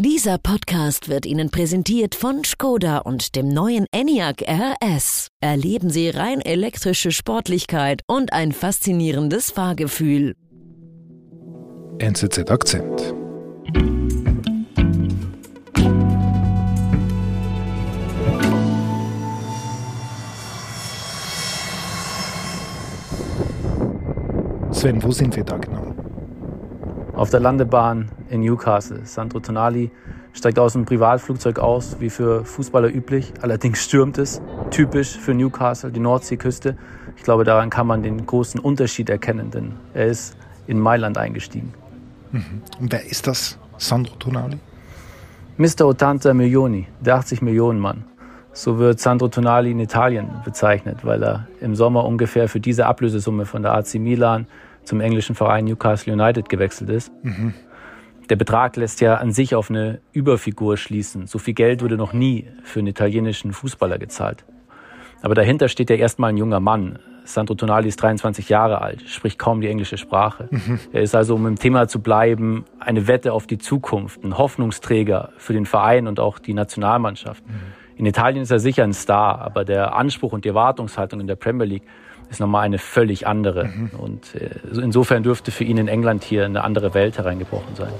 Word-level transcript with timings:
Dieser 0.00 0.38
Podcast 0.38 1.08
wird 1.08 1.26
Ihnen 1.26 1.50
präsentiert 1.50 2.14
von 2.14 2.44
Skoda 2.44 2.98
und 2.98 3.34
dem 3.34 3.48
neuen 3.48 3.84
Enyaq 3.90 4.44
RS. 4.46 5.26
Erleben 5.40 5.90
Sie 5.90 6.08
rein 6.08 6.40
elektrische 6.40 7.10
Sportlichkeit 7.10 8.02
und 8.06 8.32
ein 8.32 8.52
faszinierendes 8.52 9.50
Fahrgefühl. 9.50 10.36
NZZ 11.98 12.48
Akzent. 12.48 13.12
Sven, 24.70 25.02
wo 25.02 25.10
sind 25.10 25.34
wir 25.34 25.42
da 25.42 25.56
genau? 25.56 26.07
Auf 27.18 27.30
der 27.30 27.40
Landebahn 27.40 28.10
in 28.30 28.42
Newcastle. 28.42 29.00
Sandro 29.02 29.40
Tonali 29.40 29.90
steigt 30.32 30.56
aus 30.60 30.74
dem 30.74 30.84
Privatflugzeug 30.84 31.58
aus, 31.58 31.96
wie 31.98 32.10
für 32.10 32.44
Fußballer 32.44 32.94
üblich. 32.94 33.32
Allerdings 33.42 33.82
stürmt 33.82 34.18
es, 34.18 34.40
typisch 34.70 35.18
für 35.18 35.34
Newcastle, 35.34 35.90
die 35.90 35.98
Nordseeküste. 35.98 36.76
Ich 37.16 37.24
glaube, 37.24 37.42
daran 37.42 37.70
kann 37.70 37.88
man 37.88 38.04
den 38.04 38.24
großen 38.24 38.60
Unterschied 38.60 39.10
erkennen, 39.10 39.50
denn 39.50 39.72
er 39.94 40.06
ist 40.06 40.36
in 40.68 40.78
Mailand 40.78 41.18
eingestiegen. 41.18 41.74
Mhm. 42.30 42.62
Und 42.78 42.92
wer 42.92 43.04
ist 43.04 43.26
das, 43.26 43.58
Sandro 43.78 44.14
Tonali? 44.14 44.58
Mr. 45.56 45.88
Ottanta 45.88 46.32
Milioni, 46.32 46.86
der 47.00 47.16
80 47.16 47.42
Millionen 47.42 47.80
Mann. 47.80 48.04
So 48.52 48.78
wird 48.78 49.00
Sandro 49.00 49.26
Tonali 49.26 49.72
in 49.72 49.80
Italien 49.80 50.28
bezeichnet, 50.44 50.98
weil 51.04 51.24
er 51.24 51.48
im 51.60 51.74
Sommer 51.74 52.04
ungefähr 52.04 52.48
für 52.48 52.60
diese 52.60 52.86
Ablösesumme 52.86 53.44
von 53.44 53.62
der 53.62 53.74
AC 53.74 53.94
Milan 53.94 54.46
zum 54.88 55.00
englischen 55.00 55.34
Verein 55.34 55.66
Newcastle 55.66 56.12
United 56.12 56.48
gewechselt 56.48 56.90
ist. 56.90 57.12
Mhm. 57.22 57.54
Der 58.30 58.36
Betrag 58.36 58.76
lässt 58.76 59.00
ja 59.00 59.16
an 59.16 59.32
sich 59.32 59.54
auf 59.54 59.70
eine 59.70 60.00
Überfigur 60.12 60.76
schließen. 60.76 61.26
So 61.26 61.38
viel 61.38 61.54
Geld 61.54 61.82
wurde 61.82 61.96
noch 61.96 62.12
nie 62.12 62.46
für 62.62 62.80
einen 62.80 62.88
italienischen 62.88 63.52
Fußballer 63.52 63.98
gezahlt. 63.98 64.44
Aber 65.22 65.34
dahinter 65.34 65.68
steht 65.68 65.90
ja 65.90 65.96
erstmal 65.96 66.30
ein 66.30 66.36
junger 66.36 66.60
Mann. 66.60 66.98
Sandro 67.24 67.54
Tonali 67.54 67.88
ist 67.88 68.00
23 68.02 68.48
Jahre 68.48 68.80
alt, 68.80 69.02
spricht 69.08 69.38
kaum 69.38 69.60
die 69.60 69.68
englische 69.68 69.98
Sprache. 69.98 70.48
Mhm. 70.50 70.80
Er 70.92 71.02
ist 71.02 71.14
also, 71.14 71.34
um 71.34 71.46
im 71.46 71.58
Thema 71.58 71.86
zu 71.88 72.00
bleiben, 72.00 72.64
eine 72.80 73.06
Wette 73.06 73.32
auf 73.32 73.46
die 73.46 73.58
Zukunft, 73.58 74.24
ein 74.24 74.38
Hoffnungsträger 74.38 75.30
für 75.36 75.52
den 75.52 75.66
Verein 75.66 76.06
und 76.06 76.20
auch 76.20 76.38
die 76.38 76.54
Nationalmannschaft. 76.54 77.46
Mhm. 77.46 77.52
In 77.96 78.06
Italien 78.06 78.42
ist 78.42 78.50
er 78.50 78.60
sicher 78.60 78.84
ein 78.84 78.94
Star, 78.94 79.40
aber 79.40 79.64
der 79.64 79.94
Anspruch 79.94 80.32
und 80.32 80.44
die 80.44 80.48
Erwartungshaltung 80.48 81.20
in 81.20 81.26
der 81.26 81.36
Premier 81.36 81.66
League 81.66 81.84
ist 82.30 82.40
nochmal 82.40 82.64
eine 82.64 82.78
völlig 82.78 83.26
andere. 83.26 83.64
Mhm. 83.64 83.90
Und 83.98 84.34
äh, 84.34 84.50
insofern 84.80 85.22
dürfte 85.22 85.50
für 85.50 85.64
ihn 85.64 85.78
in 85.78 85.88
England 85.88 86.24
hier 86.24 86.44
eine 86.44 86.64
andere 86.64 86.94
Welt 86.94 87.18
hereingebrochen 87.18 87.74
sein. 87.74 87.92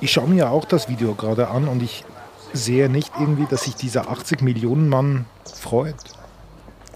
Ich 0.00 0.12
schaue 0.12 0.28
mir 0.28 0.50
auch 0.50 0.64
das 0.64 0.88
Video 0.88 1.14
gerade 1.14 1.48
an 1.48 1.68
und 1.68 1.82
ich 1.82 2.04
sehe 2.52 2.88
nicht 2.88 3.12
irgendwie, 3.18 3.46
dass 3.46 3.64
sich 3.64 3.74
dieser 3.74 4.08
80 4.10 4.42
Millionen 4.42 4.88
Mann 4.88 5.26
freut. 5.44 5.96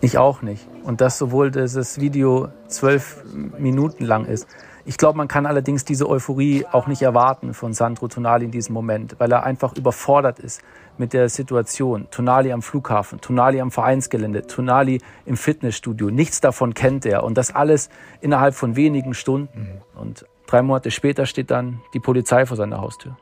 Ich 0.00 0.18
auch 0.18 0.42
nicht. 0.42 0.66
Und 0.82 1.00
das, 1.00 1.18
sowohl 1.18 1.50
dass 1.50 1.74
das 1.74 2.00
Video 2.00 2.48
zwölf 2.66 3.22
Minuten 3.58 4.04
lang 4.04 4.24
ist. 4.24 4.46
Ich 4.84 4.98
glaube, 4.98 5.16
man 5.16 5.28
kann 5.28 5.47
allerdings 5.47 5.84
diese 5.84 6.08
Euphorie 6.08 6.66
auch 6.70 6.88
nicht 6.88 7.02
erwarten 7.02 7.55
von 7.55 7.72
Sandro 7.72 8.08
Tonali 8.08 8.47
in 8.47 8.50
diesem 8.50 8.75
Moment, 8.75 9.14
weil 9.19 9.30
er 9.30 9.44
einfach 9.44 9.77
überfordert 9.77 10.41
ist 10.41 10.61
mit 10.98 11.12
der 11.12 11.28
Situation. 11.28 12.08
Tonali 12.11 12.52
am 12.52 12.62
Flughafen, 12.62 13.20
Tonali 13.20 13.61
am 13.61 13.70
Vereinsgelände, 13.70 14.47
Tonali 14.47 15.00
im 15.24 15.36
Fitnessstudio. 15.36 16.11
Nichts 16.11 16.41
davon 16.41 16.74
kennt 16.74 17.06
er 17.06 17.22
und 17.22 17.39
das 17.39 17.55
alles 17.55 17.91
innerhalb 18.20 18.55
von 18.55 18.74
wenigen 18.74 19.14
Stunden. 19.14 19.83
Mhm. 19.94 20.00
Und 20.00 20.27
drei 20.47 20.62
Monate 20.62 20.91
später 20.91 21.27
steht 21.27 21.52
dann 21.52 21.80
die 21.94 22.00
Polizei 22.00 22.44
vor 22.44 22.56
seiner 22.56 22.80
Haustür. 22.80 23.17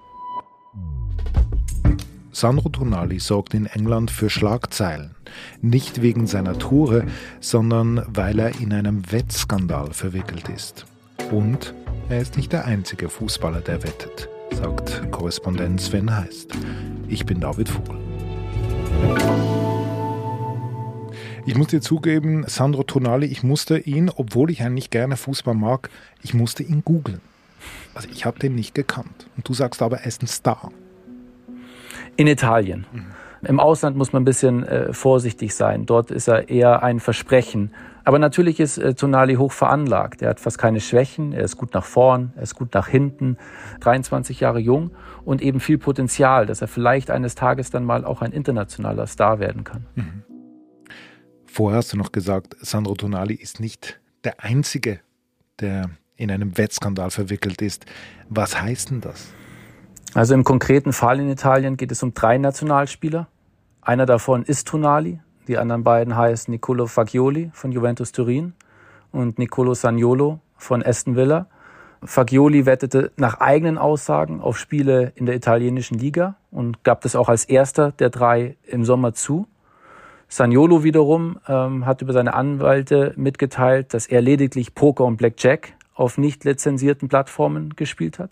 Sandro 2.33 2.69
Tonali 2.71 3.19
sorgt 3.19 3.55
in 3.55 3.67
England 3.67 4.11
für 4.11 4.31
Schlagzeilen. 4.31 5.15
Nicht 5.61 6.01
wegen 6.01 6.27
seiner 6.27 6.59
Tore, 6.59 7.05
sondern 7.41 8.03
weil 8.09 8.39
er 8.39 8.61
in 8.61 8.73
einem 8.73 9.13
Wettskandal 9.13 9.93
verwickelt 9.93 10.49
ist. 10.49 10.87
Und 11.31 11.75
er 12.09 12.21
ist 12.21 12.37
nicht 12.37 12.53
der 12.53 12.65
einzige 12.65 13.09
Fußballer, 13.09 13.61
der 13.61 13.83
wettet 13.83 14.29
sagt 14.63 15.11
Korrespondent 15.11 15.81
Sven 15.81 16.15
Heist. 16.15 16.53
Ich 17.09 17.25
bin 17.25 17.41
David 17.41 17.69
Vogel. 17.69 17.97
Ich 21.47 21.57
muss 21.57 21.69
dir 21.69 21.81
zugeben, 21.81 22.45
Sandro 22.47 22.83
Tonali, 22.83 23.27
ich 23.27 23.43
musste 23.43 23.79
ihn, 23.79 24.11
obwohl 24.15 24.51
ich 24.51 24.63
eigentlich 24.63 24.91
gerne 24.91 25.17
Fußball 25.17 25.55
mag, 25.55 25.89
ich 26.23 26.35
musste 26.35 26.63
ihn 26.63 26.83
googeln. 26.85 27.21
Also 27.95 28.09
ich 28.13 28.27
habe 28.27 28.39
den 28.39 28.55
nicht 28.55 28.75
gekannt. 28.75 29.27
Und 29.37 29.49
du 29.49 29.55
sagst 29.55 29.81
aber, 29.81 29.99
er 29.99 30.07
ist 30.07 30.23
ein 30.23 30.27
Star. 30.27 30.71
In 32.17 32.27
Italien. 32.27 32.87
Mhm. 32.93 33.07
Im 33.43 33.59
Ausland 33.59 33.97
muss 33.97 34.13
man 34.13 34.23
ein 34.23 34.27
bisschen 34.27 34.65
äh, 34.65 34.93
vorsichtig 34.93 35.55
sein. 35.55 35.87
Dort 35.87 36.11
ist 36.11 36.29
er 36.29 36.51
eher 36.51 36.83
ein 36.83 37.01
Versprechen. 37.01 37.73
Aber 38.05 38.19
natürlich 38.19 38.61
ist 38.61 38.79
äh, 38.79 38.95
Tonali 38.95 39.35
hoch 39.35 39.53
veranlagt. 39.53 40.23
Er 40.23 40.31
hat 40.31 40.41
fast 40.41 40.59
keine 40.59 40.81
Schwächen. 40.81 41.33
Er 41.33 41.45
ist 41.45 41.57
gut 41.57 41.75
nach 41.75 41.85
vorn, 41.85 42.33
er 42.37 42.43
ist 42.43 42.55
gut 42.55 42.75
nach 42.75 42.89
hinten. 42.89 43.37
23 43.81 44.41
Jahre 44.41 44.59
jung 44.59 44.93
und 45.25 45.43
eben 45.43 45.61
viel 45.61 45.79
Potenzial, 45.79 46.47
dass 46.47 46.61
er 46.61 46.69
vielleicht 46.69 47.11
eines 47.11 47.35
Tages 47.35 47.71
dann 47.71 47.85
mal 47.85 48.05
auch 48.05 48.23
ein 48.23 48.33
internationaler 48.33 49.07
Star 49.07 49.39
werden 49.39 49.65
kann. 49.65 49.87
Mhm. 49.95 50.23
Vorher 51.47 51.79
hast 51.79 51.93
du 51.93 51.97
noch 51.97 52.13
gesagt, 52.13 52.57
Sandro 52.61 52.95
Tonali 52.95 53.35
ist 53.35 53.61
nicht 53.61 54.01
der 54.25 54.43
Einzige, 54.43 55.01
der 55.59 55.91
in 56.17 56.31
einem 56.31 56.57
Wettskandal 56.57 57.11
verwickelt 57.11 57.61
ist. 57.63 57.87
Was 58.29 58.61
heißt 58.61 58.91
denn 58.91 59.01
das? 59.01 59.33
Also 60.15 60.35
im 60.35 60.45
konkreten 60.45 60.93
Fall 60.93 61.21
in 61.21 61.31
Italien 61.31 61.77
geht 61.77 61.93
es 61.93 62.03
um 62.03 62.15
drei 62.15 62.39
Nationalspieler. 62.39 63.29
Einer 63.81 64.07
davon 64.07 64.45
ist 64.45 64.69
Tonali, 64.69 65.21
die 65.51 65.59
anderen 65.59 65.83
beiden 65.83 66.17
heißen 66.17 66.51
Nicolo 66.53 66.87
Fagioli 66.87 67.51
von 67.53 67.73
Juventus 67.73 68.13
Turin 68.13 68.53
und 69.11 69.41
Nicolo 69.41 69.75
Sagnolo 69.75 70.39
von 70.57 70.81
Aston 70.81 71.17
Villa. 71.17 71.49
Fagioli 72.05 72.67
wettete 72.67 73.11
nach 73.17 73.41
eigenen 73.41 73.77
Aussagen 73.77 74.41
auf 74.41 74.57
Spiele 74.57 75.13
in 75.17 75.27
der 75.27 75.35
italienischen 75.35 75.99
Liga 75.99 76.37
und 76.53 76.85
gab 76.85 77.01
das 77.01 77.17
auch 77.17 77.29
als 77.29 77.45
erster 77.45 77.91
der 77.91 78.11
drei 78.11 78.57
im 78.65 78.85
Sommer 78.85 79.13
zu. 79.13 79.49
Sagnolo 80.29 80.85
wiederum 80.85 81.41
ähm, 81.49 81.85
hat 81.85 82.01
über 82.01 82.13
seine 82.13 82.35
Anwälte 82.35 83.13
mitgeteilt, 83.17 83.93
dass 83.93 84.07
er 84.07 84.23
lediglich 84.23 84.77
Poker 84.77 85.05
und 85.05 85.17
Blackjack 85.17 85.73
auf 85.95 86.17
nicht 86.17 86.45
lizenzierten 86.45 87.09
Plattformen 87.09 87.75
gespielt 87.75 88.21
hat. 88.21 88.31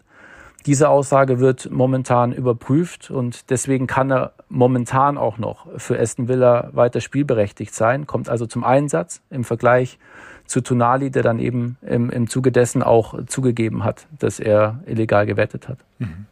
Diese 0.68 0.90
Aussage 0.90 1.40
wird 1.40 1.70
momentan 1.70 2.30
überprüft 2.34 3.10
und 3.10 3.48
deswegen 3.48 3.86
kann 3.86 4.12
er 4.12 4.34
momentan 4.50 5.16
auch 5.16 5.38
noch 5.38 5.66
für 5.78 5.98
Aston 5.98 6.28
Villa 6.28 6.68
weiter 6.74 7.00
spielberechtigt 7.00 7.74
sein, 7.74 8.06
kommt 8.06 8.28
also 8.28 8.44
zum 8.44 8.64
Einsatz 8.64 9.22
im 9.30 9.44
Vergleich 9.44 9.98
zu 10.44 10.60
Tonali, 10.60 11.10
der 11.10 11.22
dann 11.22 11.38
eben 11.38 11.78
im, 11.80 12.10
im 12.10 12.28
Zuge 12.28 12.52
dessen 12.52 12.82
auch 12.82 13.14
zugegeben 13.24 13.82
hat, 13.82 14.06
dass 14.18 14.40
er 14.40 14.82
illegal 14.84 15.24
gewettet 15.24 15.68
hat. 15.68 15.78
Mhm. 16.00 16.26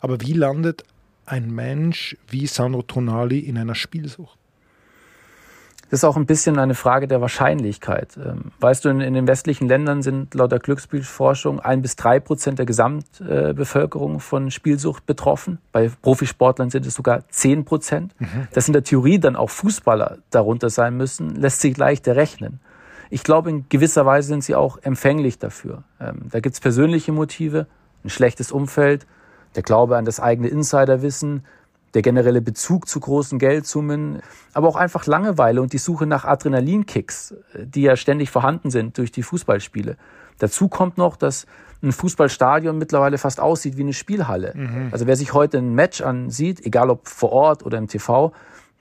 Aber 0.00 0.20
wie 0.22 0.32
landet 0.32 0.82
ein 1.24 1.48
Mensch 1.48 2.16
wie 2.26 2.48
Sandro 2.48 2.82
Tonali 2.82 3.38
in 3.38 3.56
einer 3.58 3.76
Spielsucht? 3.76 4.37
Das 5.90 6.00
ist 6.00 6.04
auch 6.04 6.16
ein 6.16 6.26
bisschen 6.26 6.58
eine 6.58 6.74
Frage 6.74 7.08
der 7.08 7.20
Wahrscheinlichkeit. 7.22 8.18
Ähm, 8.22 8.52
weißt 8.60 8.84
du, 8.84 8.90
in, 8.90 9.00
in 9.00 9.14
den 9.14 9.26
westlichen 9.26 9.68
Ländern 9.68 10.02
sind 10.02 10.34
laut 10.34 10.52
der 10.52 10.58
Glücksspielforschung 10.58 11.60
ein 11.60 11.80
bis 11.80 11.96
drei 11.96 12.20
Prozent 12.20 12.58
der 12.58 12.66
Gesamtbevölkerung 12.66 14.20
von 14.20 14.50
Spielsucht 14.50 15.06
betroffen. 15.06 15.58
Bei 15.72 15.90
Profisportlern 16.02 16.68
sind 16.68 16.84
es 16.84 16.94
sogar 16.94 17.26
zehn 17.30 17.64
Prozent. 17.64 18.14
Mhm. 18.18 18.48
Dass 18.52 18.66
in 18.66 18.74
der 18.74 18.84
Theorie 18.84 19.18
dann 19.18 19.34
auch 19.34 19.50
Fußballer 19.50 20.18
darunter 20.30 20.68
sein 20.68 20.96
müssen, 20.96 21.34
lässt 21.36 21.60
sich 21.60 21.76
leicht 21.76 22.06
errechnen. 22.06 22.60
Ich 23.10 23.22
glaube, 23.22 23.48
in 23.48 23.64
gewisser 23.70 24.04
Weise 24.04 24.28
sind 24.28 24.44
sie 24.44 24.54
auch 24.54 24.78
empfänglich 24.82 25.38
dafür. 25.38 25.84
Ähm, 26.00 26.28
da 26.30 26.40
gibt 26.40 26.54
es 26.54 26.60
persönliche 26.60 27.12
Motive, 27.12 27.66
ein 28.04 28.10
schlechtes 28.10 28.52
Umfeld, 28.52 29.06
der 29.54 29.62
Glaube 29.62 29.96
an 29.96 30.04
das 30.04 30.20
eigene 30.20 30.48
Insiderwissen, 30.48 31.44
der 31.94 32.02
generelle 32.02 32.40
Bezug 32.40 32.88
zu 32.88 33.00
großen 33.00 33.38
Geldsummen, 33.38 34.20
aber 34.52 34.68
auch 34.68 34.76
einfach 34.76 35.06
Langeweile 35.06 35.62
und 35.62 35.72
die 35.72 35.78
Suche 35.78 36.06
nach 36.06 36.24
Adrenalinkicks, 36.24 37.34
die 37.54 37.82
ja 37.82 37.96
ständig 37.96 38.30
vorhanden 38.30 38.70
sind 38.70 38.98
durch 38.98 39.12
die 39.12 39.22
Fußballspiele. 39.22 39.96
Dazu 40.38 40.68
kommt 40.68 40.98
noch, 40.98 41.16
dass 41.16 41.46
ein 41.82 41.92
Fußballstadion 41.92 42.76
mittlerweile 42.76 43.18
fast 43.18 43.40
aussieht 43.40 43.76
wie 43.76 43.82
eine 43.82 43.92
Spielhalle. 43.92 44.52
Mhm. 44.54 44.88
Also 44.90 45.06
wer 45.06 45.16
sich 45.16 45.32
heute 45.32 45.58
ein 45.58 45.74
Match 45.74 46.00
ansieht, 46.00 46.64
egal 46.64 46.90
ob 46.90 47.06
vor 47.08 47.32
Ort 47.32 47.64
oder 47.64 47.78
im 47.78 47.88
TV, 47.88 48.32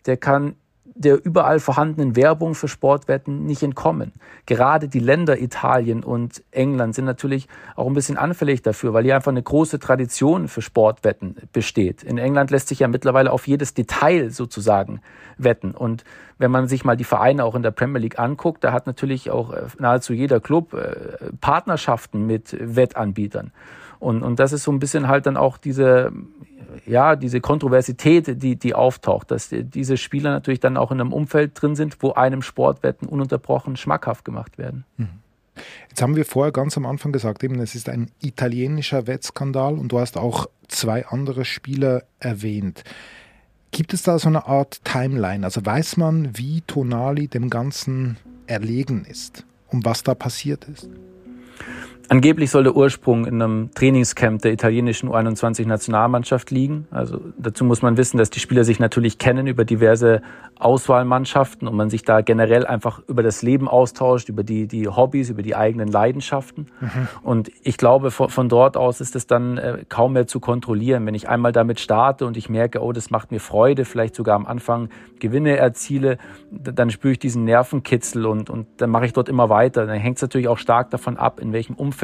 der 0.06 0.18
kann 0.18 0.56
der 0.98 1.24
überall 1.24 1.60
vorhandenen 1.60 2.16
Werbung 2.16 2.56
für 2.56 2.68
Sportwetten 2.68 3.46
nicht 3.46 3.64
entkommen. 3.64 4.14
Gerade 4.46 4.88
die 4.88 5.00
Länder 5.00 5.40
Italien 5.40 6.04
und 6.04 6.44
England 6.52 6.96
sind 6.96 7.06
natürlich 7.06 7.48
auch 7.76 7.88
ein 7.88 7.94
bisschen 7.94 8.18
anfällig 8.18 8.62
dafür, 8.62 8.94
weil 8.94 9.04
hier 9.04 9.16
einfach 9.16 9.32
eine 9.32 9.44
große 9.44 9.80
Tradition 9.80 10.48
für 10.48 10.62
Sportwetten 10.62 11.36
besteht. 11.54 12.04
In 12.04 12.18
England 12.18 12.52
lässt 12.52 12.68
sich 12.68 12.80
ja 12.80 12.88
mittlerweile 12.88 13.32
auf 13.32 13.48
jedes 13.48 13.74
Detail 13.74 14.32
sozusagen 14.32 15.02
wetten. 15.38 15.72
Und 15.72 16.04
wenn 16.40 16.52
man 16.52 16.68
sich 16.68 16.84
mal 16.84 16.98
die 16.98 17.04
Vereine 17.04 17.44
auch 17.44 17.56
in 17.56 17.64
der 17.64 17.72
Premier 17.72 18.02
League 18.02 18.20
anguckt, 18.20 18.64
da 18.64 18.72
hat 18.72 18.88
natürlich 18.88 19.30
auch 19.30 19.54
äh, 19.54 19.64
nahezu 19.80 20.14
jeder 20.14 20.40
Club 20.40 20.74
äh, 20.74 21.32
Partnerschaften 21.40 22.26
mit 22.26 22.56
Wettanbietern. 22.60 23.52
Und, 24.00 24.24
und 24.24 24.40
das 24.40 24.54
ist 24.54 24.64
so 24.64 24.72
ein 24.72 24.80
bisschen 24.80 25.08
halt 25.08 25.26
dann 25.26 25.38
auch 25.38 25.58
diese, 25.58 26.12
ja, 26.86 27.16
diese 27.16 27.42
Kontroversität, 27.42 28.42
die, 28.42 28.56
die 28.56 28.74
auftaucht, 28.76 29.32
dass 29.32 29.50
diese 29.52 29.98
Spieler 29.98 30.32
natürlich 30.32 30.60
dann 30.60 30.78
auch 30.78 30.92
in 30.92 31.02
einem 31.02 31.14
Umfeld 31.14 31.62
drin 31.62 31.76
sind, 31.76 31.98
wo 32.02 32.14
einem 32.14 32.42
Sportwetten 32.42 33.08
ununterbrochen 33.08 33.78
schmackhaft 33.78 34.26
gemacht 34.26 34.58
werden. 34.58 34.86
Mhm. 34.98 35.10
Jetzt 35.90 36.02
haben 36.02 36.16
wir 36.16 36.26
vorher 36.26 36.52
ganz 36.52 36.78
am 36.78 36.86
Anfang 36.86 37.12
gesagt, 37.12 37.44
eben, 37.44 37.60
es 37.60 37.74
ist 37.74 37.90
ein 37.90 38.12
italienischer 38.22 39.08
Wettskandal 39.08 39.74
und 39.74 39.92
du 39.92 40.00
hast 40.00 40.18
auch 40.18 40.48
zwei 40.68 41.06
andere 41.08 41.46
Spieler 41.46 42.04
erwähnt. 42.20 42.84
Gibt 43.72 43.94
es 43.94 44.04
da 44.04 44.20
so 44.20 44.28
eine 44.30 44.48
Art 44.48 44.84
Timeline? 44.86 45.44
Also 45.44 45.66
weiß 45.66 45.98
man, 45.98 46.38
wie 46.38 46.62
Tonali 46.62 47.28
dem 47.28 47.50
Ganzen 47.50 48.18
erlegen 48.46 49.06
ist 49.06 49.46
und 49.70 49.86
was 49.86 50.04
da 50.04 50.16
passiert 50.16 50.66
ist? 50.66 50.90
Angeblich 52.10 52.52
soll 52.52 52.64
der 52.64 52.76
Ursprung 52.76 53.26
in 53.26 53.42
einem 53.42 53.70
Trainingscamp 53.74 54.42
der 54.42 54.54
italienischen 54.54 55.10
U21-Nationalmannschaft 55.10 56.52
liegen. 56.52 56.88
Also 56.90 57.20
dazu 57.38 57.66
muss 57.66 57.82
man 57.82 57.98
wissen, 57.98 58.18
dass 58.18 58.30
die 58.30 58.40
Spieler 58.40 58.64
sich 58.64 58.80
natürlich 58.80 59.18
kennen 59.18 59.46
über 59.46 59.66
diverse 59.66 60.22
Auswahlmannschaften 60.58 61.68
und 61.68 61.76
man 61.76 61.90
sich 61.90 62.04
da 62.04 62.22
generell 62.22 62.66
einfach 62.66 63.02
über 63.08 63.24
das 63.24 63.42
Leben 63.42 63.68
austauscht, 63.68 64.30
über 64.30 64.44
die, 64.44 64.68
die 64.68 64.88
Hobbys, 64.88 65.30
über 65.30 65.42
die 65.42 65.56
eigenen 65.56 65.90
Leidenschaften. 65.90 66.68
Mhm. 66.80 67.08
Und 67.24 67.52
ich 67.64 67.78
glaube, 67.78 68.10
von, 68.10 68.30
von, 68.30 68.48
dort 68.48 68.78
aus 68.78 69.02
ist 69.02 69.16
es 69.16 69.28
dann 69.28 69.58
äh, 69.58 69.84
kaum 69.90 70.14
mehr 70.14 70.28
zu 70.28 70.40
kontrollieren. 70.40 71.06
Wenn 71.06 71.14
ich 71.14 71.28
einmal 71.28 71.52
damit 71.52 71.80
starte 71.80 72.26
und 72.26 72.38
ich 72.38 72.50
merke, 72.50 72.82
oh, 72.82 72.94
das 72.94 73.10
macht 73.12 73.32
mir 73.32 73.40
Freude, 73.40 73.84
vielleicht 73.84 74.16
sogar 74.16 74.36
am 74.36 74.46
Anfang 74.46 74.90
Gewinne 75.20 75.58
erziele, 75.58 76.18
dann 76.52 76.90
spüre 76.90 77.12
ich 77.12 77.20
diesen 77.20 77.44
Nervenkitzel 77.44 78.26
und, 78.26 78.50
und 78.50 78.68
dann 78.78 78.90
mache 78.90 79.06
ich 79.06 79.14
dort 79.14 79.30
immer 79.30 79.50
weiter. 79.50 79.86
Dann 79.86 80.00
hängt 80.00 80.18
es 80.18 80.22
natürlich 80.22 80.48
auch 80.48 80.58
stark 80.58 80.90
davon 80.90 81.18
ab, 81.18 81.40
in 81.40 81.52
welchem 81.54 81.76
Umfeld 81.76 81.97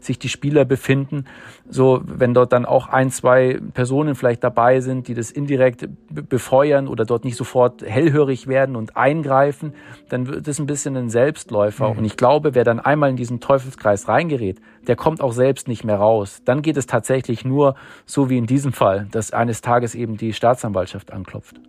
sich 0.00 0.18
die 0.18 0.28
Spieler 0.28 0.64
befinden. 0.64 1.26
So, 1.68 2.02
wenn 2.04 2.34
dort 2.34 2.52
dann 2.52 2.64
auch 2.64 2.88
ein, 2.88 3.10
zwei 3.10 3.60
Personen 3.74 4.14
vielleicht 4.14 4.42
dabei 4.42 4.80
sind, 4.80 5.08
die 5.08 5.14
das 5.14 5.30
indirekt 5.30 5.88
befeuern 6.08 6.88
oder 6.88 7.04
dort 7.04 7.24
nicht 7.24 7.36
sofort 7.36 7.82
hellhörig 7.82 8.46
werden 8.46 8.76
und 8.76 8.96
eingreifen, 8.96 9.74
dann 10.08 10.26
wird 10.26 10.48
es 10.48 10.58
ein 10.58 10.66
bisschen 10.66 10.96
ein 10.96 11.10
Selbstläufer. 11.10 11.90
Mhm. 11.90 11.98
Und 11.98 12.04
ich 12.04 12.16
glaube, 12.16 12.54
wer 12.54 12.64
dann 12.64 12.80
einmal 12.80 13.10
in 13.10 13.16
diesen 13.16 13.40
Teufelskreis 13.40 14.08
reingerät, 14.08 14.60
der 14.86 14.96
kommt 14.96 15.20
auch 15.20 15.32
selbst 15.32 15.68
nicht 15.68 15.84
mehr 15.84 15.96
raus. 15.96 16.42
Dann 16.44 16.62
geht 16.62 16.76
es 16.76 16.86
tatsächlich 16.86 17.44
nur 17.44 17.74
so 18.06 18.30
wie 18.30 18.38
in 18.38 18.46
diesem 18.46 18.72
Fall, 18.72 19.06
dass 19.10 19.32
eines 19.32 19.60
Tages 19.60 19.94
eben 19.94 20.16
die 20.16 20.32
Staatsanwaltschaft 20.32 21.12
anklopft. 21.12 21.60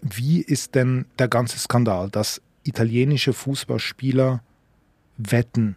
Wie 0.00 0.42
ist 0.42 0.74
denn 0.74 1.06
der 1.18 1.28
ganze 1.28 1.58
Skandal, 1.58 2.10
dass 2.10 2.42
italienische 2.64 3.32
Fußballspieler 3.32 4.42
wetten? 5.16 5.76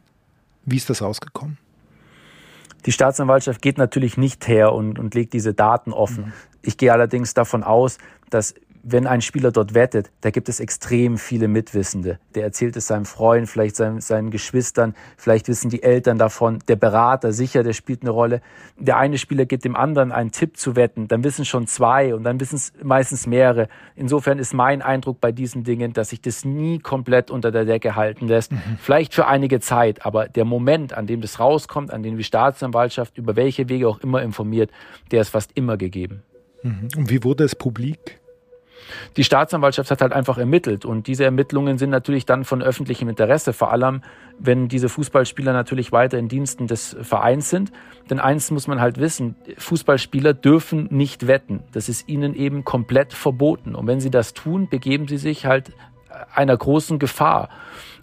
Wie 0.67 0.75
ist 0.75 0.89
das 0.89 1.01
rausgekommen? 1.01 1.57
Die 2.85 2.91
Staatsanwaltschaft 2.91 3.61
geht 3.61 3.77
natürlich 3.77 4.17
nicht 4.17 4.47
her 4.49 4.73
und, 4.73 4.99
und 4.99 5.15
legt 5.15 5.31
diese 5.33 5.53
Daten 5.53 5.93
offen. 5.93 6.25
Mhm. 6.25 6.33
Ich 6.61 6.77
gehe 6.77 6.91
allerdings 6.91 7.33
davon 7.33 7.63
aus, 7.63 7.97
dass 8.29 8.53
wenn 8.89 9.05
ein 9.05 9.21
Spieler 9.21 9.51
dort 9.51 9.73
wettet, 9.73 10.11
da 10.21 10.29
gibt 10.29 10.47
es 10.47 10.61
extrem 10.61 11.17
viele 11.17 11.49
Mitwissende. 11.49 12.19
Der 12.35 12.43
erzählt 12.43 12.77
es 12.77 12.87
seinem 12.87 13.05
Freund, 13.05 13.49
vielleicht 13.49 13.75
seinen, 13.75 13.99
seinen 13.99 14.31
Geschwistern, 14.31 14.95
vielleicht 15.17 15.49
wissen 15.49 15.69
die 15.69 15.83
Eltern 15.83 16.17
davon, 16.17 16.59
der 16.69 16.77
Berater, 16.77 17.33
sicher, 17.33 17.63
der 17.63 17.73
spielt 17.73 18.03
eine 18.03 18.11
Rolle. 18.11 18.41
Der 18.77 18.97
eine 18.97 19.17
Spieler 19.17 19.45
gibt 19.45 19.65
dem 19.65 19.75
anderen 19.75 20.13
einen 20.13 20.31
Tipp 20.31 20.55
zu 20.55 20.77
wetten, 20.77 21.09
dann 21.09 21.25
wissen 21.25 21.43
schon 21.43 21.67
zwei 21.67 22.15
und 22.15 22.23
dann 22.23 22.39
wissen 22.39 22.55
es 22.55 22.71
meistens 22.81 23.27
mehrere. 23.27 23.67
Insofern 23.95 24.39
ist 24.39 24.53
mein 24.53 24.81
Eindruck 24.81 25.19
bei 25.19 25.33
diesen 25.33 25.65
Dingen, 25.65 25.91
dass 25.91 26.09
sich 26.09 26.21
das 26.21 26.45
nie 26.45 26.79
komplett 26.79 27.29
unter 27.29 27.51
der 27.51 27.65
Decke 27.65 27.97
halten 27.97 28.27
lässt. 28.27 28.53
Mhm. 28.53 28.77
Vielleicht 28.79 29.13
für 29.13 29.27
einige 29.27 29.59
Zeit, 29.59 30.05
aber 30.05 30.29
der 30.29 30.45
Moment, 30.45 30.93
an 30.93 31.07
dem 31.07 31.19
das 31.19 31.41
rauskommt, 31.41 31.91
an 31.91 32.03
dem 32.03 32.15
die 32.15 32.23
Staatsanwaltschaft 32.23 33.17
über 33.17 33.35
welche 33.35 33.67
Wege 33.67 33.89
auch 33.89 33.99
immer 33.99 34.21
informiert, 34.21 34.71
der 35.11 35.21
ist 35.21 35.29
fast 35.29 35.51
immer 35.55 35.75
gegeben. 35.75 36.23
Mhm. 36.63 36.87
Und 36.95 37.09
wie 37.09 37.23
wurde 37.25 37.43
es 37.43 37.53
publik? 37.53 38.19
Die 39.15 39.23
Staatsanwaltschaft 39.23 39.91
hat 39.91 40.01
halt 40.01 40.13
einfach 40.13 40.37
ermittelt 40.37 40.85
und 40.85 41.07
diese 41.07 41.23
Ermittlungen 41.23 41.77
sind 41.77 41.89
natürlich 41.89 42.25
dann 42.25 42.45
von 42.45 42.61
öffentlichem 42.61 43.09
Interesse, 43.09 43.53
vor 43.53 43.71
allem 43.71 44.01
wenn 44.39 44.67
diese 44.67 44.89
Fußballspieler 44.89 45.53
natürlich 45.53 45.91
weiter 45.91 46.17
in 46.17 46.27
Diensten 46.27 46.67
des 46.67 46.95
Vereins 47.01 47.49
sind. 47.49 47.71
Denn 48.09 48.19
eins 48.19 48.51
muss 48.51 48.67
man 48.67 48.79
halt 48.79 48.99
wissen, 48.99 49.35
Fußballspieler 49.57 50.33
dürfen 50.33 50.87
nicht 50.91 51.27
wetten. 51.27 51.63
Das 51.71 51.89
ist 51.89 52.07
ihnen 52.07 52.35
eben 52.35 52.63
komplett 52.63 53.13
verboten. 53.13 53.75
Und 53.75 53.87
wenn 53.87 53.99
sie 53.99 54.11
das 54.11 54.33
tun, 54.33 54.69
begeben 54.69 55.07
sie 55.07 55.17
sich 55.17 55.45
halt 55.45 55.71
einer 56.33 56.55
großen 56.55 56.99
Gefahr. 56.99 57.49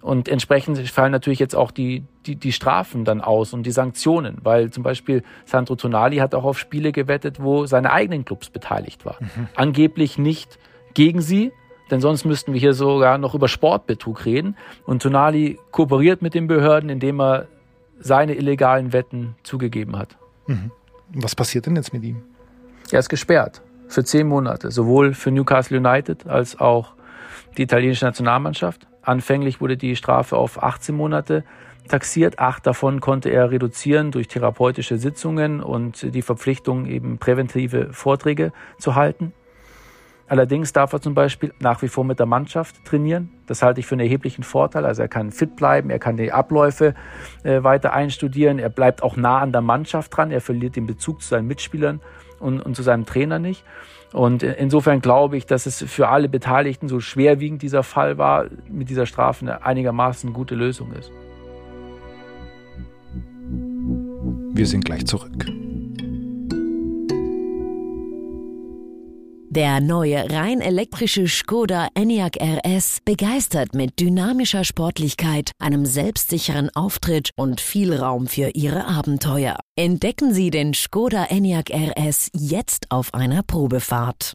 Und 0.05 0.29
entsprechend 0.29 0.79
fallen 0.91 1.13
natürlich 1.13 1.39
jetzt 1.39 1.57
auch 1.57 1.71
die, 1.71 2.05
die, 2.27 2.37
die 2.37 2.53
Strafen 2.53 3.07
dann 3.07 3.23
aus 3.23 3.55
und 3.55 3.63
die 3.63 3.71
Sanktionen, 3.71 4.37
weil 4.43 4.71
zum 4.71 4.83
Beispiel 4.83 5.23
Sandro 5.47 5.77
Tonali 5.77 6.19
hat 6.19 6.35
auch 6.35 6.45
auf 6.45 6.59
Spiele 6.59 6.93
gewettet, 6.93 7.43
wo 7.43 7.65
seine 7.65 7.91
eigenen 7.91 8.27
Clubs 8.27 8.51
beteiligt 8.51 9.07
waren. 9.07 9.31
Mhm. 9.35 9.49
Angeblich 9.55 10.19
nicht 10.19 10.59
gegen 10.93 11.23
sie, 11.23 11.53
denn 11.91 12.03
sonst 12.03 12.27
müssten 12.27 12.53
wir 12.53 12.61
hier 12.61 12.75
sogar 12.75 13.17
noch 13.17 13.35
über 13.35 13.49
Sportbetrug 13.49 14.27
reden. 14.27 14.59
Und 14.85 15.01
Tonali 15.01 15.59
kooperiert 15.71 16.21
mit 16.21 16.35
den 16.35 16.49
Behörden, 16.49 16.91
indem 16.91 17.19
er 17.19 17.47
seine 17.99 18.35
illegalen 18.35 18.93
Wetten 18.93 19.37
zugegeben 19.43 19.97
hat. 19.97 20.19
Mhm. 20.47 20.71
Was 21.15 21.35
passiert 21.35 21.65
denn 21.65 21.77
jetzt 21.77 21.95
mit 21.95 22.05
ihm? 22.05 22.23
Er 22.93 22.99
ist 22.99 23.09
gesperrt 23.09 23.63
für 23.89 24.05
zehn 24.05 24.29
Monate, 24.29 24.71
sowohl 24.71 25.15
für 25.15 25.31
Newcastle 25.31 25.79
United 25.79 26.27
als 26.27 26.61
auch 26.61 26.93
die 27.57 27.63
italienische 27.63 28.05
Nationalmannschaft. 28.05 28.87
Anfänglich 29.05 29.61
wurde 29.61 29.77
die 29.77 29.97
Strafe 29.97 30.37
auf 30.37 30.63
18 30.63 30.95
Monate 30.95 31.45
taxiert. 31.89 32.39
Acht 32.39 32.67
davon 32.67 33.01
konnte 33.01 33.29
er 33.29 33.51
reduzieren 33.51 34.11
durch 34.11 34.29
therapeutische 34.29 34.97
Sitzungen 34.99 35.63
und 35.63 36.15
die 36.15 36.23
Verpflichtung, 36.23 36.87
eben 36.87 37.19
präventive 37.19 37.93
Vorträge 37.93 38.53
zu 38.79 38.95
halten. 38.95 39.33
Allerdings 40.27 40.73
darf 40.73 40.93
er 40.95 41.03
zum 41.03 41.13
Beispiel 41.13 41.53
nach 41.61 41.83
wie 41.83 41.89
vor 41.89 42.03
mit 42.03 42.19
der 42.19 42.27
Mannschaft 42.27 42.83
trainieren. 42.87 43.31
Das 43.47 43.63
halte 43.63 43.81
ich 43.81 43.87
für 43.87 43.95
einen 43.95 44.01
erheblichen 44.01 44.43
Vorteil. 44.43 44.87
Also 44.87 45.03
er 45.03 45.09
kann 45.09 45.33
fit 45.33 45.55
bleiben, 45.55 45.91
er 45.91 45.99
kann 45.99 46.17
die 46.17 46.33
Abläufe 46.33 46.95
äh, 47.43 47.63
weiter 47.63 47.93
einstudieren, 47.93 48.59
er 48.59 48.71
bleibt 48.71 49.03
auch 49.03 49.17
nah 49.17 49.41
an 49.41 49.53
der 49.53 49.61
Mannschaft 49.61 50.17
dran, 50.17 50.31
er 50.31 50.41
verliert 50.41 50.77
den 50.77 50.87
Bezug 50.87 51.21
zu 51.21 51.29
seinen 51.29 51.47
Mitspielern 51.47 52.01
und, 52.45 52.61
und 52.61 52.77
zu 52.77 52.83
seinem 52.83 53.07
Trainer 53.07 53.39
nicht. 53.39 53.65
Und 54.13 54.45
insofern 54.45 55.01
glaube 55.01 55.37
ich, 55.37 55.47
dass 55.47 55.67
es 55.67 55.83
für 55.83 56.09
alle 56.09 56.29
Beteiligten, 56.29 56.89
so 56.89 57.01
schwerwiegend 57.01 57.63
dieser 57.63 57.83
Fall 57.83 58.17
war, 58.17 58.47
mit 58.71 58.89
dieser 58.89 59.07
Strafe 59.07 59.45
eine 59.45 59.65
einigermaßen 59.65 60.33
gute 60.33 60.55
Lösung 60.55 60.93
ist. 60.93 61.11
Wir 64.57 64.67
sind 64.67 64.85
gleich 64.85 65.05
zurück. 65.05 65.33
Der 69.55 69.81
neue 69.81 70.29
rein 70.33 70.61
elektrische 70.61 71.29
Skoda 71.29 71.87
Enyaq 71.95 72.39
RS 72.43 72.99
begeistert 73.05 73.73
mit 73.73 74.01
dynamischer 74.01 74.65
Sportlichkeit, 74.65 75.53
einem 75.61 75.87
selbstsicheren 75.87 76.71
Auftritt 76.75 77.31
und 77.37 77.61
viel 77.61 77.95
Raum 77.95 78.27
für 78.27 78.51
Ihre 78.55 78.85
Abenteuer. 78.87 79.61
Entdecken 79.77 80.35
Sie 80.35 80.51
den 80.51 80.75
Skoda 80.75 81.27
Enyaq 81.27 81.71
RS 81.71 82.31
jetzt 82.35 82.87
auf 82.89 83.15
einer 83.15 83.45
Probefahrt. 83.45 84.33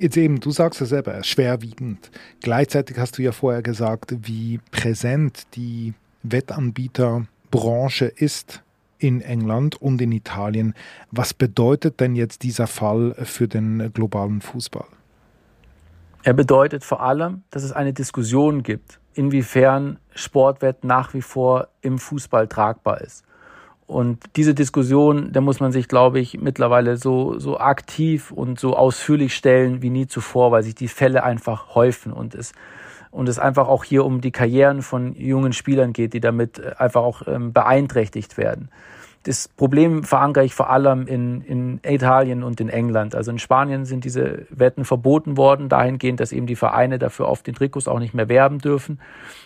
Jetzt 0.00 0.16
eben, 0.16 0.40
du 0.40 0.50
sagst 0.50 0.80
es 0.80 0.88
selber, 0.88 1.22
schwerwiegend. 1.22 2.10
Gleichzeitig 2.40 2.98
hast 2.98 3.16
du 3.16 3.22
ja 3.22 3.30
vorher 3.30 3.62
gesagt, 3.62 4.12
wie 4.26 4.58
präsent 4.72 5.44
die 5.54 5.94
Wettanbieter 6.24 7.28
Branche 7.50 8.06
ist 8.06 8.62
in 8.98 9.20
England 9.20 9.80
und 9.80 10.00
in 10.00 10.12
Italien. 10.12 10.74
Was 11.10 11.34
bedeutet 11.34 12.00
denn 12.00 12.14
jetzt 12.14 12.42
dieser 12.42 12.66
Fall 12.66 13.14
für 13.24 13.48
den 13.48 13.92
globalen 13.92 14.40
Fußball? 14.40 14.86
Er 16.22 16.32
bedeutet 16.32 16.82
vor 16.82 17.02
allem, 17.02 17.42
dass 17.50 17.62
es 17.62 17.72
eine 17.72 17.92
Diskussion 17.92 18.62
gibt, 18.62 18.98
inwiefern 19.14 19.98
Sportwett 20.14 20.82
nach 20.82 21.14
wie 21.14 21.22
vor 21.22 21.68
im 21.82 21.98
Fußball 21.98 22.48
tragbar 22.48 23.00
ist. 23.00 23.24
Und 23.86 24.24
diese 24.34 24.52
Diskussion, 24.52 25.30
da 25.32 25.40
muss 25.40 25.60
man 25.60 25.70
sich, 25.70 25.86
glaube 25.86 26.18
ich, 26.18 26.40
mittlerweile 26.40 26.96
so, 26.96 27.38
so 27.38 27.60
aktiv 27.60 28.32
und 28.32 28.58
so 28.58 28.76
ausführlich 28.76 29.36
stellen 29.36 29.80
wie 29.82 29.90
nie 29.90 30.08
zuvor, 30.08 30.50
weil 30.50 30.64
sich 30.64 30.74
die 30.74 30.88
Fälle 30.88 31.22
einfach 31.22 31.76
häufen 31.76 32.12
und 32.12 32.34
es 32.34 32.52
und 33.10 33.28
es 33.28 33.38
einfach 33.38 33.68
auch 33.68 33.84
hier 33.84 34.04
um 34.04 34.20
die 34.20 34.30
Karrieren 34.30 34.82
von 34.82 35.14
jungen 35.14 35.52
Spielern 35.52 35.92
geht, 35.92 36.12
die 36.12 36.20
damit 36.20 36.58
äh, 36.58 36.72
einfach 36.78 37.02
auch 37.02 37.22
ähm, 37.26 37.52
beeinträchtigt 37.52 38.36
werden. 38.36 38.70
Das 39.26 39.48
Problem 39.48 40.04
verankere 40.04 40.44
ich 40.44 40.54
vor 40.54 40.70
allem 40.70 41.08
in, 41.08 41.40
in 41.40 41.80
Italien 41.84 42.44
und 42.44 42.60
in 42.60 42.68
England. 42.68 43.16
Also 43.16 43.32
in 43.32 43.40
Spanien 43.40 43.84
sind 43.84 44.04
diese 44.04 44.46
Wetten 44.50 44.84
verboten 44.84 45.36
worden, 45.36 45.68
dahingehend, 45.68 46.20
dass 46.20 46.30
eben 46.30 46.46
die 46.46 46.54
Vereine 46.54 47.00
dafür 47.00 47.26
auf 47.26 47.42
den 47.42 47.56
Trikots 47.56 47.88
auch 47.88 47.98
nicht 47.98 48.14
mehr 48.14 48.28
werben 48.28 48.60
dürfen. 48.60 49.00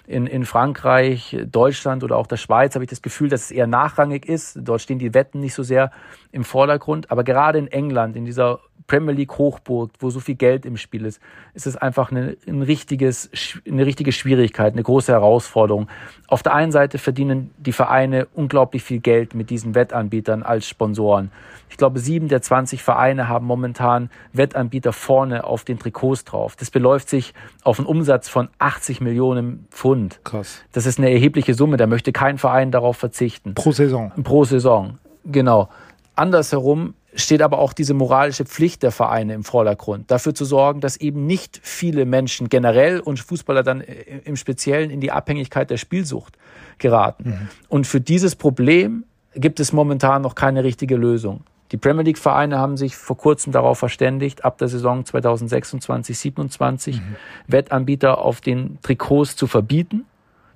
In, 0.06 0.26
in 0.26 0.44
Frankreich, 0.44 1.34
Deutschland 1.50 2.04
oder 2.04 2.18
auch 2.18 2.26
der 2.26 2.37
Schweiz 2.37 2.75
habe 2.75 2.84
ich 2.84 2.90
das 2.90 3.00
Gefühl, 3.00 3.30
dass 3.30 3.44
es 3.44 3.50
eher 3.52 3.66
nachrangig 3.66 4.26
ist. 4.26 4.58
Dort 4.60 4.82
stehen 4.82 4.99
die 4.99 5.14
Wetten 5.14 5.40
nicht 5.40 5.54
so 5.54 5.62
sehr 5.62 5.92
im 6.30 6.44
Vordergrund. 6.44 7.10
Aber 7.10 7.25
gerade 7.25 7.58
in 7.58 7.68
England, 7.68 8.16
in 8.16 8.26
dieser 8.26 8.60
Premier 8.90 9.14
League 9.14 9.38
Hochburg, 9.38 9.92
wo 10.00 10.10
so 10.10 10.18
viel 10.18 10.34
Geld 10.34 10.66
im 10.66 10.76
Spiel 10.76 11.04
ist, 11.04 11.20
ist 11.54 11.68
es 11.68 11.76
einfach 11.76 12.10
eine, 12.10 12.37
ein 12.49 12.62
richtiges, 12.62 13.30
eine 13.64 13.87
richtige 13.87 14.10
Schwierigkeit, 14.10 14.72
eine 14.72 14.82
große 14.82 15.12
Herausforderung. 15.12 15.88
Auf 16.26 16.42
der 16.42 16.54
einen 16.54 16.72
Seite 16.72 16.99
verdienen 16.99 17.52
die 17.56 17.70
Vereine 17.70 18.26
unglaublich 18.34 18.82
viel 18.82 18.99
Geld 18.99 19.32
mit 19.32 19.49
diesen 19.49 19.69
Wettanbietern 19.74 20.42
als 20.42 20.66
Sponsoren. 20.66 21.30
Ich 21.68 21.76
glaube, 21.76 22.00
sieben 22.00 22.28
der 22.28 22.42
20 22.42 22.82
Vereine 22.82 23.28
haben 23.28 23.46
momentan 23.46 24.10
Wettanbieter 24.32 24.92
vorne 24.92 25.44
auf 25.44 25.64
den 25.64 25.78
Trikots 25.78 26.24
drauf. 26.24 26.56
Das 26.56 26.70
beläuft 26.70 27.08
sich 27.08 27.32
auf 27.62 27.78
einen 27.78 27.86
Umsatz 27.86 28.28
von 28.28 28.48
80 28.58 29.00
Millionen 29.00 29.66
Pfund. 29.70 30.20
Krass. 30.24 30.62
Das 30.72 30.86
ist 30.86 30.98
eine 30.98 31.10
erhebliche 31.10 31.54
Summe. 31.54 31.76
Da 31.76 31.86
möchte 31.86 32.12
kein 32.12 32.38
Verein 32.38 32.70
darauf 32.72 32.96
verzichten. 32.96 33.54
Pro 33.54 33.72
Saison. 33.72 34.12
Pro 34.22 34.44
Saison, 34.44 34.98
genau. 35.24 35.68
Andersherum 36.16 36.94
steht 37.14 37.42
aber 37.42 37.58
auch 37.58 37.72
diese 37.72 37.94
moralische 37.94 38.44
Pflicht 38.44 38.82
der 38.82 38.92
Vereine 38.92 39.34
im 39.34 39.44
Vordergrund, 39.44 40.10
dafür 40.10 40.34
zu 40.34 40.44
sorgen, 40.44 40.80
dass 40.80 40.96
eben 40.96 41.26
nicht 41.26 41.60
viele 41.62 42.04
Menschen 42.04 42.48
generell 42.48 43.00
und 43.00 43.18
Fußballer 43.20 43.62
dann 43.62 43.80
im 43.80 44.36
Speziellen 44.36 44.90
in 44.90 45.00
die 45.00 45.10
Abhängigkeit 45.10 45.70
der 45.70 45.76
Spielsucht 45.76 46.36
geraten. 46.78 47.30
Mhm. 47.30 47.48
Und 47.68 47.86
für 47.86 48.00
dieses 48.00 48.36
Problem 48.36 49.04
gibt 49.34 49.60
es 49.60 49.72
momentan 49.72 50.22
noch 50.22 50.34
keine 50.34 50.64
richtige 50.64 50.96
Lösung. 50.96 51.44
Die 51.72 51.76
Premier 51.76 52.02
League 52.02 52.18
Vereine 52.18 52.58
haben 52.58 52.76
sich 52.76 52.96
vor 52.96 53.16
kurzem 53.16 53.52
darauf 53.52 53.78
verständigt, 53.78 54.44
ab 54.44 54.58
der 54.58 54.68
Saison 54.68 55.04
2026, 55.04 56.18
27 56.18 57.00
mhm. 57.00 57.16
Wettanbieter 57.46 58.18
auf 58.18 58.40
den 58.40 58.78
Trikots 58.82 59.37
zu 59.37 59.46
verbieten. 59.46 60.04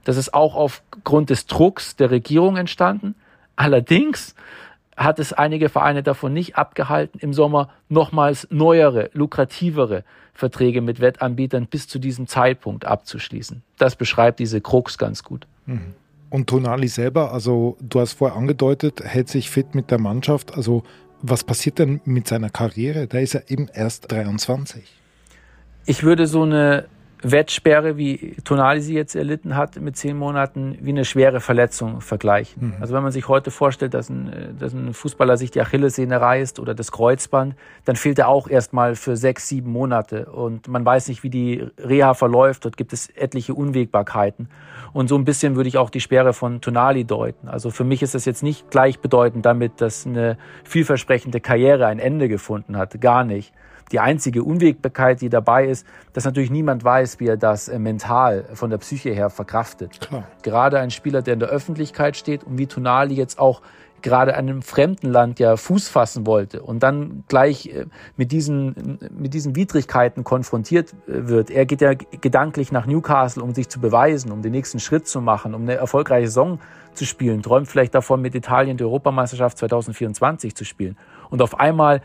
Das 0.03 0.17
ist 0.17 0.35
auch 0.35 0.57
aufgrund 0.57 1.31
des 1.31 1.47
Drucks 1.47 1.97
der 1.97 2.11
Regierung 2.11 2.57
entstanden. 2.57 3.15
Allerdings 3.57 4.35
hat 4.97 5.19
es 5.19 5.33
einige 5.33 5.69
Vereine 5.69 6.03
davon 6.03 6.33
nicht 6.33 6.57
abgehalten, 6.57 7.19
im 7.21 7.33
Sommer 7.33 7.71
nochmals 7.89 8.49
neuere, 8.51 9.11
lukrativere 9.13 10.05
Verträge 10.35 10.81
mit 10.81 11.01
Wettanbietern 11.01 11.67
bis 11.67 11.87
zu 11.89 11.99
diesem 11.99 12.27
Zeitpunkt 12.27 12.85
abzuschließen. 12.85 13.63
Das 13.79 13.97
beschreibt 13.97 14.41
diese 14.41 14.61
Krux 14.61 14.99
ganz 14.99 15.23
gut. 15.23 15.47
Mhm. 15.67 15.95
Und 16.35 16.49
Tonali 16.49 16.89
selber, 16.89 17.33
also 17.33 17.77
du 17.81 18.01
hast 18.01 18.15
vorher 18.15 18.37
angedeutet, 18.37 19.01
hält 19.05 19.29
sich 19.29 19.51
fit 19.51 19.77
mit 19.77 19.93
der 19.93 20.01
Mannschaft. 20.01 20.57
Also 20.57 20.83
was 21.23 21.45
passiert 21.45 21.79
denn 21.79 22.01
mit 22.07 22.27
seiner 22.27 22.51
Karriere? 22.51 23.07
Da 23.07 23.21
ist 23.21 23.37
er 23.37 23.49
eben 23.53 23.69
erst 23.73 24.11
23. 24.11 24.83
Ich 25.87 26.03
würde 26.03 26.27
so 26.27 26.43
eine 26.43 26.87
Wettsperre, 27.31 27.97
wie 27.97 28.37
Tonali 28.45 28.81
sie 28.81 28.95
jetzt 28.95 29.15
erlitten 29.15 29.57
hat, 29.57 29.81
mit 29.81 29.97
zehn 29.97 30.17
Monaten, 30.17 30.77
wie 30.81 30.91
eine 30.91 31.05
schwere 31.05 31.41
Verletzung 31.41 32.01
vergleichen. 32.01 32.69
Mhm. 32.69 32.75
Also 32.81 32.95
wenn 32.95 33.03
man 33.03 33.13
sich 33.13 33.29
heute 33.29 33.51
vorstellt, 33.51 33.95
dass 33.95 34.09
ein, 34.11 34.57
dass 34.59 34.73
ein 34.73 34.95
Fußballer 34.95 35.37
sich 35.37 35.51
die 35.51 35.61
Achillessehne 35.61 36.21
reißt 36.21 36.61
oder 36.61 36.75
das 36.75 36.93
Kreuzband, 36.93 37.57
dann 37.85 37.97
fehlt 37.97 38.19
er 38.19 38.29
auch 38.29 38.49
erstmal 38.49 38.95
für 38.95 39.17
sechs, 39.17 39.49
sieben 39.49 39.71
Monate. 39.71 40.27
Und 40.27 40.69
man 40.69 40.85
weiß 40.85 41.09
nicht, 41.09 41.23
wie 41.23 41.31
die 41.31 41.67
Reha 41.79 42.15
verläuft. 42.15 42.65
Dort 42.65 42.77
gibt 42.77 42.93
es 42.93 43.09
etliche 43.09 43.55
Unwägbarkeiten. 43.55 44.49
Und 44.93 45.09
so 45.09 45.17
ein 45.17 45.25
bisschen 45.25 45.57
würde 45.57 45.69
ich 45.69 45.79
auch 45.79 45.91
die 45.91 46.01
Sperre 46.01 46.33
von 46.33 46.61
Tonali 46.61 47.05
deuten. 47.05 47.49
Also 47.49 47.71
für 47.71 47.85
mich 47.85 48.03
ist 48.03 48.15
das 48.15 48.25
jetzt 48.25 48.43
nicht 48.43 48.71
gleichbedeutend 48.71 49.45
damit, 49.45 49.81
dass 49.81 50.07
eine 50.07 50.39
vielversprechende 50.65 51.41
Karriere 51.41 51.87
ein 51.87 51.99
Ende 51.99 52.29
gefunden 52.29 52.77
hat. 52.77 53.01
Gar 53.01 53.25
nicht 53.25 53.53
die 53.93 54.01
einzige 54.01 54.43
Unwägbarkeit, 54.43 55.21
die 55.21 55.29
dabei 55.29 55.67
ist, 55.67 55.87
dass 56.13 56.25
natürlich 56.25 56.51
niemand 56.51 56.85
weiß, 56.85 57.21
wie 57.21 57.29
er 57.29 57.37
das 57.37 57.69
äh, 57.69 57.79
mental 57.79 58.45
von 58.55 58.71
der 58.71 58.79
Psyche 58.79 59.11
her 59.11 59.31
verkraftet. 59.31 60.01
Klar. 60.01 60.25
Gerade 60.43 60.79
ein 60.79 60.91
Spieler, 60.91 61.23
der 61.23 61.35
in 61.35 61.41
der 61.41 61.49
Öffentlichkeit 61.49 62.17
steht 62.17 62.45
und 62.45 62.59
wie 62.59 62.67
Tonali 62.67 63.15
jetzt 63.15 63.39
auch 63.39 63.63
gerade 64.05 64.33
in 64.33 64.37
einem 64.37 64.63
fremden 64.63 65.11
Land 65.11 65.41
ja 65.41 65.57
Fuß 65.57 65.89
fassen 65.89 66.27
wollte 66.27 66.63
und 66.63 66.83
dann 66.83 67.25
gleich 67.27 67.67
äh, 67.67 67.87
mit 68.17 68.33
diesen, 68.33 68.99
mit 69.11 69.33
diesen 69.33 69.57
Widrigkeiten 69.57 70.23
konfrontiert 70.25 70.93
äh, 70.93 71.27
wird. 71.27 71.51
Er 71.51 71.65
geht 71.65 71.81
ja 71.81 71.95
gedanklich 71.95 72.71
nach 72.71 72.87
Newcastle, 72.87 73.43
um 73.43 73.55
sich 73.55 73.69
zu 73.69 73.81
beweisen, 73.81 74.31
um 74.31 74.43
den 74.43 74.53
nächsten 74.53 74.79
Schritt 74.79 75.09
zu 75.09 75.21
machen, 75.21 75.55
um 75.55 75.63
eine 75.63 75.75
erfolgreiche 75.75 76.27
Saison 76.27 76.61
zu 76.93 77.07
spielen, 77.07 77.43
träumt 77.43 77.67
vielleicht 77.67 77.95
davon, 77.95 78.21
mit 78.21 78.35
Italien 78.35 78.77
die 78.77 78.85
Europameisterschaft 78.85 79.59
2024 79.59 80.55
zu 80.55 80.65
spielen. 80.65 80.97
Und 81.31 81.43
auf 81.43 81.59
einmal 81.59 82.03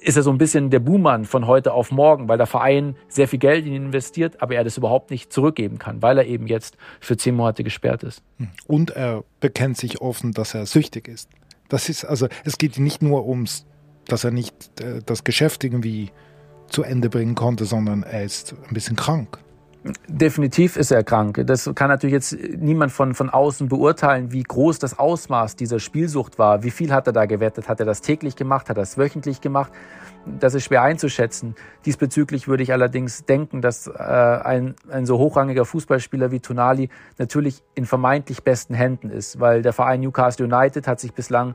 ist 0.00 0.16
er 0.16 0.22
so 0.22 0.30
ein 0.30 0.38
bisschen 0.38 0.70
der 0.70 0.80
Buhmann 0.80 1.24
von 1.24 1.46
heute 1.46 1.72
auf 1.72 1.90
morgen, 1.90 2.28
weil 2.28 2.38
der 2.38 2.46
Verein 2.46 2.96
sehr 3.08 3.28
viel 3.28 3.38
Geld 3.38 3.66
in 3.66 3.72
ihn 3.72 3.84
investiert, 3.86 4.40
aber 4.42 4.54
er 4.54 4.64
das 4.64 4.76
überhaupt 4.76 5.10
nicht 5.10 5.32
zurückgeben 5.32 5.78
kann, 5.78 6.02
weil 6.02 6.18
er 6.18 6.26
eben 6.26 6.46
jetzt 6.46 6.76
für 7.00 7.16
zehn 7.16 7.34
Monate 7.34 7.64
gesperrt 7.64 8.02
ist. 8.02 8.22
Und 8.66 8.90
er 8.90 9.24
bekennt 9.40 9.76
sich 9.76 10.00
offen, 10.00 10.32
dass 10.32 10.54
er 10.54 10.66
süchtig 10.66 11.08
ist. 11.08 11.28
Das 11.68 11.88
ist 11.88 12.04
also, 12.04 12.28
es 12.44 12.58
geht 12.58 12.78
nicht 12.78 13.02
nur 13.02 13.26
ums, 13.26 13.66
dass 14.06 14.24
er 14.24 14.32
nicht 14.32 14.80
äh, 14.80 15.00
das 15.04 15.24
Geschäft 15.24 15.62
irgendwie 15.62 16.10
zu 16.68 16.82
Ende 16.82 17.08
bringen 17.08 17.34
konnte, 17.34 17.64
sondern 17.64 18.02
er 18.02 18.24
ist 18.24 18.54
ein 18.68 18.74
bisschen 18.74 18.96
krank. 18.96 19.38
Definitiv 20.06 20.76
ist 20.76 20.90
er 20.90 21.02
krank. 21.02 21.42
Das 21.46 21.70
kann 21.74 21.88
natürlich 21.88 22.12
jetzt 22.12 22.36
niemand 22.58 22.92
von, 22.92 23.14
von 23.14 23.30
außen 23.30 23.68
beurteilen, 23.68 24.30
wie 24.30 24.42
groß 24.42 24.78
das 24.78 24.98
Ausmaß 24.98 25.56
dieser 25.56 25.80
Spielsucht 25.80 26.38
war. 26.38 26.62
Wie 26.62 26.70
viel 26.70 26.92
hat 26.92 27.06
er 27.06 27.14
da 27.14 27.24
gewettet? 27.24 27.66
Hat 27.66 27.80
er 27.80 27.86
das 27.86 28.02
täglich 28.02 28.36
gemacht? 28.36 28.68
Hat 28.68 28.76
er 28.76 28.82
das 28.82 28.98
wöchentlich 28.98 29.40
gemacht? 29.40 29.72
Das 30.26 30.52
ist 30.52 30.64
schwer 30.64 30.82
einzuschätzen. 30.82 31.54
Diesbezüglich 31.86 32.46
würde 32.46 32.62
ich 32.62 32.74
allerdings 32.74 33.24
denken, 33.24 33.62
dass 33.62 33.86
äh, 33.86 33.92
ein, 33.92 34.74
ein 34.90 35.06
so 35.06 35.16
hochrangiger 35.16 35.64
Fußballspieler 35.64 36.30
wie 36.30 36.40
Tonali 36.40 36.90
natürlich 37.16 37.62
in 37.74 37.86
vermeintlich 37.86 38.44
besten 38.44 38.74
Händen 38.74 39.08
ist, 39.08 39.40
weil 39.40 39.62
der 39.62 39.72
Verein 39.72 40.00
Newcastle 40.00 40.44
United 40.44 40.86
hat 40.86 41.00
sich 41.00 41.14
bislang 41.14 41.54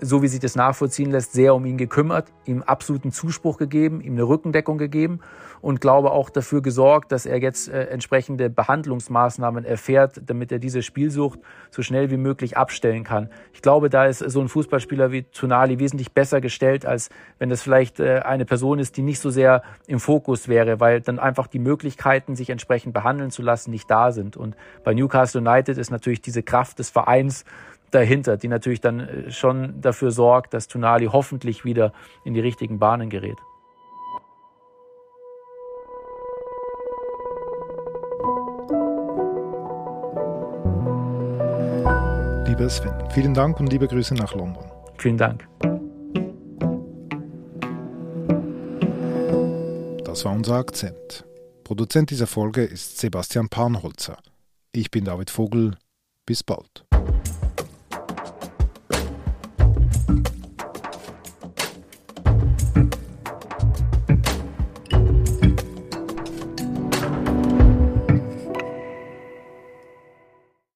so 0.00 0.22
wie 0.22 0.28
sich 0.28 0.40
das 0.40 0.56
nachvollziehen 0.56 1.10
lässt, 1.10 1.32
sehr 1.32 1.54
um 1.54 1.64
ihn 1.64 1.76
gekümmert, 1.76 2.32
ihm 2.44 2.62
absoluten 2.62 3.12
Zuspruch 3.12 3.56
gegeben, 3.56 4.00
ihm 4.00 4.14
eine 4.14 4.24
Rückendeckung 4.24 4.78
gegeben 4.78 5.20
und 5.60 5.80
glaube 5.80 6.12
auch 6.12 6.30
dafür 6.30 6.62
gesorgt, 6.62 7.12
dass 7.12 7.26
er 7.26 7.40
jetzt 7.40 7.68
äh, 7.68 7.84
entsprechende 7.86 8.50
Behandlungsmaßnahmen 8.50 9.64
erfährt, 9.64 10.20
damit 10.24 10.52
er 10.52 10.58
diese 10.58 10.82
Spielsucht 10.82 11.40
so 11.70 11.82
schnell 11.82 12.10
wie 12.10 12.16
möglich 12.16 12.56
abstellen 12.56 13.04
kann. 13.04 13.28
Ich 13.52 13.62
glaube, 13.62 13.90
da 13.90 14.06
ist 14.06 14.18
so 14.18 14.40
ein 14.40 14.48
Fußballspieler 14.48 15.10
wie 15.12 15.24
Tunali 15.24 15.78
wesentlich 15.78 16.12
besser 16.12 16.40
gestellt, 16.40 16.86
als 16.86 17.10
wenn 17.38 17.48
das 17.48 17.62
vielleicht 17.62 18.00
äh, 18.00 18.20
eine 18.20 18.44
Person 18.44 18.78
ist, 18.78 18.96
die 18.96 19.02
nicht 19.02 19.20
so 19.20 19.30
sehr 19.30 19.62
im 19.86 20.00
Fokus 20.00 20.48
wäre, 20.48 20.80
weil 20.80 21.00
dann 21.00 21.18
einfach 21.18 21.46
die 21.46 21.58
Möglichkeiten, 21.58 22.36
sich 22.36 22.50
entsprechend 22.50 22.94
behandeln 22.94 23.30
zu 23.30 23.42
lassen, 23.42 23.70
nicht 23.70 23.90
da 23.90 24.12
sind. 24.12 24.36
Und 24.36 24.56
bei 24.84 24.94
Newcastle 24.94 25.40
United 25.40 25.78
ist 25.78 25.90
natürlich 25.90 26.20
diese 26.20 26.42
Kraft 26.42 26.78
des 26.78 26.90
Vereins 26.90 27.44
dahinter, 27.90 28.36
die 28.36 28.48
natürlich 28.48 28.80
dann 28.80 29.00
äh, 29.00 29.30
schon 29.30 29.80
dafür 29.80 30.10
sorgt, 30.10 30.54
dass 30.54 30.68
Tunali 30.68 31.06
hoffentlich 31.06 31.64
wieder 31.64 31.92
in 32.24 32.34
die 32.34 32.40
richtigen 32.40 32.78
Bahnen 32.78 33.10
gerät. 33.10 33.38
Lieber 42.46 42.68
Sven, 42.70 42.92
vielen 43.10 43.34
Dank 43.34 43.60
und 43.60 43.70
liebe 43.72 43.86
Grüße 43.86 44.14
nach 44.14 44.34
London. 44.34 44.64
Vielen 44.96 45.16
Dank. 45.16 45.46
Das 50.04 50.24
war 50.24 50.32
unser 50.32 50.54
Akzent. 50.56 51.24
Produzent 51.62 52.10
dieser 52.10 52.26
Folge 52.26 52.64
ist 52.64 52.98
Sebastian 52.98 53.48
Panholzer. 53.48 54.16
Ich 54.72 54.90
bin 54.90 55.04
David 55.04 55.30
Vogel. 55.30 55.76
Bis 56.26 56.42
bald. 56.42 56.84